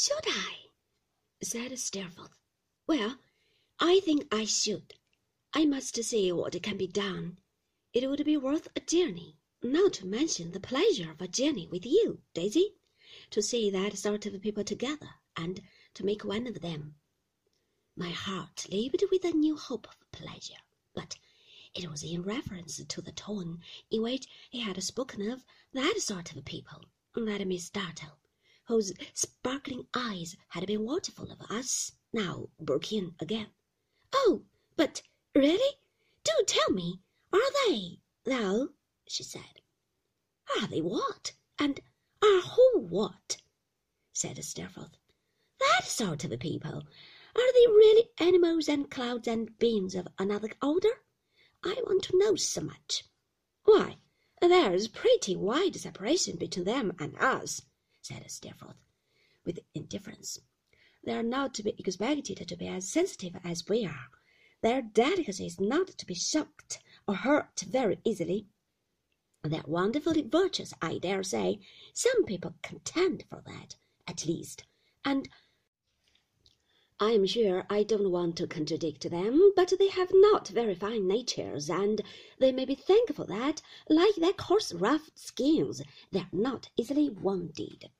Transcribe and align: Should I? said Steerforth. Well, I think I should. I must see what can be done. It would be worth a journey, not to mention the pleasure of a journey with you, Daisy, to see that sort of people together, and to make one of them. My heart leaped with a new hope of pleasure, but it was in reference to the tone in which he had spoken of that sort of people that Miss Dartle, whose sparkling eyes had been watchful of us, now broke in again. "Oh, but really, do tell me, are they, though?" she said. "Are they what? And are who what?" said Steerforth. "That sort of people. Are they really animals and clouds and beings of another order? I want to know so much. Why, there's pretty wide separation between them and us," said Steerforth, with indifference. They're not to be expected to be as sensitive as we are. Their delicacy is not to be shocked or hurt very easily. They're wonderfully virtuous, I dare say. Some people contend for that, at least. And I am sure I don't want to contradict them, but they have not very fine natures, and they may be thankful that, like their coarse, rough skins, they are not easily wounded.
Should 0.00 0.28
I? 0.28 0.68
said 1.42 1.76
Steerforth. 1.76 2.38
Well, 2.86 3.18
I 3.80 3.98
think 3.98 4.32
I 4.32 4.44
should. 4.44 4.94
I 5.52 5.66
must 5.66 5.96
see 6.04 6.30
what 6.30 6.62
can 6.62 6.76
be 6.76 6.86
done. 6.86 7.40
It 7.92 8.08
would 8.08 8.24
be 8.24 8.36
worth 8.36 8.68
a 8.76 8.80
journey, 8.80 9.40
not 9.60 9.94
to 9.94 10.06
mention 10.06 10.52
the 10.52 10.60
pleasure 10.60 11.10
of 11.10 11.20
a 11.20 11.26
journey 11.26 11.66
with 11.66 11.84
you, 11.84 12.22
Daisy, 12.32 12.76
to 13.30 13.42
see 13.42 13.70
that 13.70 13.98
sort 13.98 14.24
of 14.24 14.40
people 14.40 14.62
together, 14.62 15.16
and 15.36 15.62
to 15.94 16.04
make 16.04 16.24
one 16.24 16.46
of 16.46 16.60
them. 16.60 16.94
My 17.96 18.10
heart 18.10 18.68
leaped 18.70 19.02
with 19.10 19.24
a 19.24 19.32
new 19.32 19.56
hope 19.56 19.88
of 19.88 20.12
pleasure, 20.12 20.62
but 20.94 21.18
it 21.74 21.90
was 21.90 22.04
in 22.04 22.22
reference 22.22 22.76
to 22.76 23.02
the 23.02 23.10
tone 23.10 23.64
in 23.90 24.02
which 24.02 24.28
he 24.48 24.60
had 24.60 24.80
spoken 24.80 25.28
of 25.28 25.44
that 25.72 26.00
sort 26.00 26.36
of 26.36 26.44
people 26.44 26.84
that 27.16 27.44
Miss 27.48 27.68
Dartle, 27.68 28.16
whose 28.68 28.92
sparkling 29.14 29.88
eyes 29.94 30.36
had 30.48 30.66
been 30.66 30.84
watchful 30.84 31.32
of 31.32 31.40
us, 31.50 31.92
now 32.12 32.50
broke 32.60 32.92
in 32.92 33.14
again. 33.18 33.50
"Oh, 34.12 34.44
but 34.76 35.00
really, 35.34 35.80
do 36.22 36.32
tell 36.46 36.70
me, 36.70 37.00
are 37.32 37.50
they, 37.66 38.02
though?" 38.24 38.74
she 39.06 39.22
said. 39.22 39.62
"Are 40.60 40.66
they 40.66 40.82
what? 40.82 41.32
And 41.58 41.80
are 42.22 42.42
who 42.42 42.80
what?" 42.80 43.38
said 44.12 44.44
Steerforth. 44.44 44.98
"That 45.58 45.84
sort 45.86 46.24
of 46.24 46.38
people. 46.38 46.86
Are 47.34 47.52
they 47.52 47.66
really 47.68 48.10
animals 48.18 48.68
and 48.68 48.90
clouds 48.90 49.26
and 49.26 49.58
beings 49.58 49.94
of 49.94 50.08
another 50.18 50.52
order? 50.60 51.02
I 51.62 51.80
want 51.86 52.02
to 52.04 52.18
know 52.18 52.36
so 52.36 52.60
much. 52.60 53.04
Why, 53.64 53.96
there's 54.42 54.88
pretty 54.88 55.36
wide 55.36 55.76
separation 55.76 56.36
between 56.36 56.66
them 56.66 56.92
and 56.98 57.16
us," 57.16 57.62
said 58.08 58.30
Steerforth, 58.30 58.80
with 59.44 59.58
indifference. 59.74 60.40
They're 61.04 61.22
not 61.22 61.52
to 61.54 61.62
be 61.62 61.74
expected 61.76 62.48
to 62.48 62.56
be 62.56 62.66
as 62.66 62.88
sensitive 62.88 63.36
as 63.44 63.68
we 63.68 63.84
are. 63.84 64.08
Their 64.62 64.80
delicacy 64.80 65.44
is 65.44 65.60
not 65.60 65.88
to 65.88 66.06
be 66.06 66.14
shocked 66.14 66.78
or 67.06 67.16
hurt 67.16 67.60
very 67.68 67.98
easily. 68.04 68.46
They're 69.42 69.62
wonderfully 69.66 70.22
virtuous, 70.22 70.72
I 70.80 70.96
dare 70.96 71.22
say. 71.22 71.60
Some 71.92 72.24
people 72.24 72.54
contend 72.62 73.24
for 73.28 73.42
that, 73.46 73.76
at 74.06 74.24
least. 74.24 74.64
And 75.04 75.28
I 76.98 77.12
am 77.12 77.26
sure 77.26 77.66
I 77.68 77.82
don't 77.82 78.10
want 78.10 78.36
to 78.38 78.46
contradict 78.46 79.08
them, 79.10 79.52
but 79.54 79.72
they 79.78 79.88
have 79.88 80.10
not 80.12 80.48
very 80.48 80.74
fine 80.74 81.06
natures, 81.06 81.68
and 81.68 82.00
they 82.40 82.52
may 82.52 82.64
be 82.64 82.74
thankful 82.74 83.26
that, 83.26 83.60
like 83.88 84.16
their 84.16 84.32
coarse, 84.32 84.72
rough 84.72 85.10
skins, 85.14 85.82
they 86.10 86.20
are 86.20 86.28
not 86.32 86.70
easily 86.76 87.10
wounded. 87.10 87.90